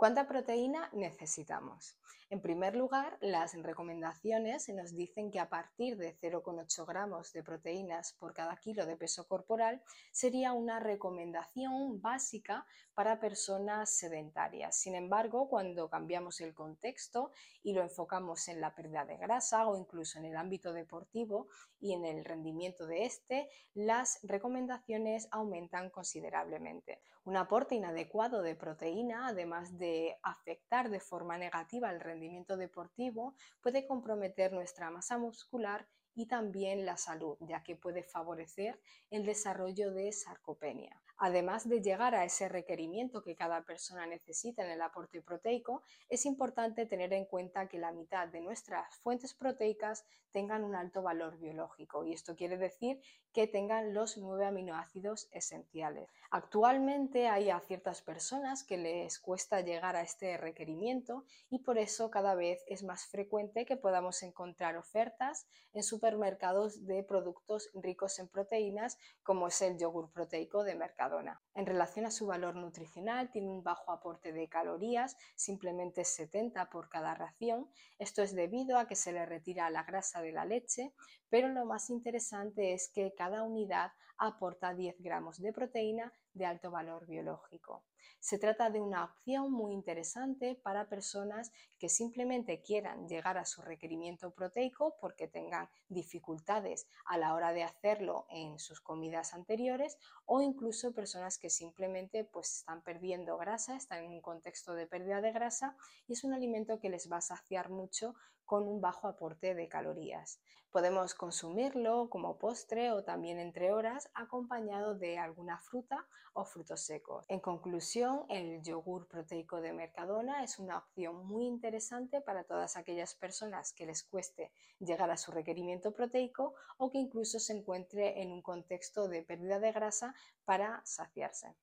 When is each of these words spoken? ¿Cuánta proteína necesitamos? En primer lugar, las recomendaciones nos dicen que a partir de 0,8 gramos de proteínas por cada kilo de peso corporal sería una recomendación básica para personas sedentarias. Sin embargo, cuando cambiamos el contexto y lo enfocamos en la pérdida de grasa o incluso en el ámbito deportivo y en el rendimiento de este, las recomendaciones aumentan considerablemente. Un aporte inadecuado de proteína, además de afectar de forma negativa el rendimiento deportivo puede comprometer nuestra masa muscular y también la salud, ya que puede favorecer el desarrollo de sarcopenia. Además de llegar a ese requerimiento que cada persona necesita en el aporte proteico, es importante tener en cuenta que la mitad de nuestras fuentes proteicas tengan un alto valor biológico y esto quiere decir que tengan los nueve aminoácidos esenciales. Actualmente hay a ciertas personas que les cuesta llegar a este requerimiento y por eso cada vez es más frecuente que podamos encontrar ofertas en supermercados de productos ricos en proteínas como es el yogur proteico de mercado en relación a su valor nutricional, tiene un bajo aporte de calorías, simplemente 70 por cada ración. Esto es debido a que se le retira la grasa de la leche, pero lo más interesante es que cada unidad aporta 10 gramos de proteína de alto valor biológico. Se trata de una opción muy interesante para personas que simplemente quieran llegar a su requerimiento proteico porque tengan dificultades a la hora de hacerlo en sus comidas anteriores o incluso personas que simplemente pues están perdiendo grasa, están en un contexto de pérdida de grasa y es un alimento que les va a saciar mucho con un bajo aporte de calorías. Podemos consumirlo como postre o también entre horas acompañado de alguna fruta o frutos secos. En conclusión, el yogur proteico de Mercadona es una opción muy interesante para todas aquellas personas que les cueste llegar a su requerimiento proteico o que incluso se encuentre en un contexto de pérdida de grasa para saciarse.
¿Cuánta 0.00 0.26
proteína 0.26 0.88
necesitamos? 0.94 1.98
En 2.30 2.40
primer 2.40 2.74
lugar, 2.74 3.18
las 3.20 3.60
recomendaciones 3.60 4.66
nos 4.70 4.96
dicen 4.96 5.30
que 5.30 5.40
a 5.40 5.50
partir 5.50 5.98
de 5.98 6.16
0,8 6.16 6.86
gramos 6.86 7.32
de 7.34 7.42
proteínas 7.42 8.14
por 8.14 8.32
cada 8.32 8.56
kilo 8.56 8.86
de 8.86 8.96
peso 8.96 9.26
corporal 9.26 9.82
sería 10.10 10.52
una 10.52 10.80
recomendación 10.80 12.00
básica 12.00 12.64
para 12.94 13.20
personas 13.20 13.90
sedentarias. 13.90 14.80
Sin 14.80 14.94
embargo, 14.94 15.48
cuando 15.50 15.90
cambiamos 15.90 16.40
el 16.40 16.54
contexto 16.54 17.32
y 17.62 17.72
lo 17.74 17.82
enfocamos 17.82 18.48
en 18.48 18.60
la 18.60 18.74
pérdida 18.74 19.04
de 19.04 19.18
grasa 19.18 19.66
o 19.66 19.76
incluso 19.76 20.18
en 20.18 20.26
el 20.26 20.36
ámbito 20.36 20.72
deportivo 20.72 21.48
y 21.80 21.94
en 21.94 22.04
el 22.04 22.24
rendimiento 22.24 22.86
de 22.86 23.06
este, 23.06 23.50
las 23.74 24.20
recomendaciones 24.22 25.28
aumentan 25.32 25.90
considerablemente. 25.90 27.00
Un 27.24 27.36
aporte 27.36 27.74
inadecuado 27.74 28.40
de 28.40 28.54
proteína, 28.54 29.28
además 29.28 29.78
de 29.78 29.89
afectar 30.22 30.90
de 30.90 31.00
forma 31.00 31.38
negativa 31.38 31.90
el 31.90 32.00
rendimiento 32.00 32.56
deportivo 32.56 33.34
puede 33.60 33.86
comprometer 33.86 34.52
nuestra 34.52 34.90
masa 34.90 35.18
muscular 35.18 35.86
y 36.20 36.26
también 36.26 36.84
la 36.84 36.98
salud, 36.98 37.38
ya 37.40 37.62
que 37.62 37.76
puede 37.76 38.02
favorecer 38.02 38.78
el 39.10 39.24
desarrollo 39.24 39.90
de 39.90 40.12
sarcopenia. 40.12 41.00
Además 41.16 41.68
de 41.68 41.82
llegar 41.82 42.14
a 42.14 42.24
ese 42.24 42.48
requerimiento 42.48 43.22
que 43.22 43.36
cada 43.36 43.62
persona 43.62 44.06
necesita 44.06 44.64
en 44.64 44.70
el 44.70 44.82
aporte 44.82 45.20
proteico, 45.22 45.82
es 46.08 46.24
importante 46.26 46.86
tener 46.86 47.12
en 47.12 47.24
cuenta 47.24 47.68
que 47.68 47.78
la 47.78 47.92
mitad 47.92 48.28
de 48.28 48.40
nuestras 48.40 48.96
fuentes 48.98 49.34
proteicas 49.34 50.04
tengan 50.30 50.62
un 50.64 50.74
alto 50.74 51.02
valor 51.02 51.38
biológico 51.38 52.04
y 52.04 52.12
esto 52.12 52.36
quiere 52.36 52.56
decir 52.56 53.00
que 53.32 53.46
tengan 53.46 53.94
los 53.94 54.16
nueve 54.16 54.46
aminoácidos 54.46 55.28
esenciales. 55.32 56.08
Actualmente 56.30 57.28
hay 57.28 57.50
a 57.50 57.60
ciertas 57.60 58.02
personas 58.02 58.64
que 58.64 58.78
les 58.78 59.18
cuesta 59.18 59.60
llegar 59.60 59.96
a 59.96 60.02
este 60.02 60.36
requerimiento 60.36 61.24
y 61.50 61.58
por 61.58 61.78
eso 61.78 62.10
cada 62.10 62.34
vez 62.34 62.64
es 62.66 62.82
más 62.82 63.06
frecuente 63.06 63.66
que 63.66 63.76
podamos 63.76 64.22
encontrar 64.22 64.76
ofertas 64.76 65.46
en 65.72 65.82
supermercados 65.82 66.09
de 66.18 67.04
productos 67.04 67.70
ricos 67.74 68.18
en 68.18 68.28
proteínas 68.28 68.98
como 69.22 69.48
es 69.48 69.60
el 69.62 69.78
yogur 69.78 70.10
proteico 70.10 70.64
de 70.64 70.74
mercado 70.74 71.10
en 71.54 71.66
relación 71.66 72.06
a 72.06 72.10
su 72.10 72.26
valor 72.26 72.56
nutricional, 72.56 73.30
tiene 73.30 73.48
un 73.48 73.62
bajo 73.62 73.90
aporte 73.90 74.32
de 74.32 74.48
calorías, 74.48 75.16
simplemente 75.34 76.04
70 76.04 76.70
por 76.70 76.88
cada 76.88 77.14
ración. 77.14 77.68
Esto 77.98 78.22
es 78.22 78.34
debido 78.34 78.78
a 78.78 78.86
que 78.86 78.96
se 78.96 79.12
le 79.12 79.26
retira 79.26 79.70
la 79.70 79.82
grasa 79.82 80.22
de 80.22 80.32
la 80.32 80.44
leche, 80.44 80.92
pero 81.28 81.48
lo 81.48 81.64
más 81.64 81.90
interesante 81.90 82.72
es 82.72 82.90
que 82.94 83.12
cada 83.16 83.42
unidad 83.42 83.92
aporta 84.18 84.74
10 84.74 84.96
gramos 85.00 85.40
de 85.40 85.52
proteína 85.52 86.12
de 86.34 86.46
alto 86.46 86.70
valor 86.70 87.06
biológico. 87.06 87.84
Se 88.18 88.38
trata 88.38 88.70
de 88.70 88.80
una 88.80 89.04
opción 89.04 89.50
muy 89.52 89.72
interesante 89.72 90.54
para 90.54 90.88
personas 90.88 91.52
que 91.78 91.88
simplemente 91.88 92.60
quieran 92.60 93.08
llegar 93.08 93.38
a 93.38 93.44
su 93.44 93.62
requerimiento 93.62 94.30
proteico 94.32 94.96
porque 95.00 95.26
tengan 95.26 95.68
dificultades 95.88 96.86
a 97.06 97.18
la 97.18 97.34
hora 97.34 97.52
de 97.52 97.62
hacerlo 97.62 98.26
en 98.30 98.58
sus 98.58 98.80
comidas 98.80 99.32
anteriores 99.32 99.98
o 100.26 100.42
incluso 100.42 100.92
personas 100.92 101.38
que 101.38 101.50
simplemente 101.50 102.24
pues 102.24 102.58
están 102.58 102.82
perdiendo 102.82 103.38
grasa, 103.38 103.76
están 103.76 104.04
en 104.04 104.12
un 104.12 104.20
contexto 104.20 104.74
de 104.74 104.86
pérdida 104.86 105.20
de 105.20 105.32
grasa 105.32 105.76
y 106.06 106.12
es 106.12 106.24
un 106.24 106.34
alimento 106.34 106.78
que 106.78 106.90
les 106.90 107.10
va 107.10 107.18
a 107.18 107.22
saciar 107.22 107.70
mucho 107.70 108.14
con 108.50 108.66
un 108.66 108.80
bajo 108.80 109.06
aporte 109.06 109.54
de 109.54 109.68
calorías. 109.68 110.40
Podemos 110.72 111.14
consumirlo 111.14 112.10
como 112.10 112.36
postre 112.36 112.90
o 112.90 113.04
también 113.04 113.38
entre 113.38 113.72
horas 113.72 114.10
acompañado 114.12 114.96
de 114.96 115.18
alguna 115.18 115.60
fruta 115.60 116.04
o 116.32 116.44
frutos 116.44 116.80
secos. 116.80 117.24
En 117.28 117.38
conclusión, 117.38 118.26
el 118.28 118.60
yogur 118.60 119.06
proteico 119.06 119.60
de 119.60 119.72
Mercadona 119.72 120.42
es 120.42 120.58
una 120.58 120.78
opción 120.78 121.24
muy 121.28 121.46
interesante 121.46 122.20
para 122.20 122.42
todas 122.42 122.76
aquellas 122.76 123.14
personas 123.14 123.72
que 123.72 123.86
les 123.86 124.02
cueste 124.02 124.50
llegar 124.80 125.12
a 125.12 125.16
su 125.16 125.30
requerimiento 125.30 125.92
proteico 125.92 126.54
o 126.76 126.90
que 126.90 126.98
incluso 126.98 127.38
se 127.38 127.52
encuentre 127.52 128.20
en 128.20 128.32
un 128.32 128.42
contexto 128.42 129.06
de 129.06 129.22
pérdida 129.22 129.60
de 129.60 129.70
grasa 129.70 130.12
para 130.44 130.82
saciarse. 130.84 131.54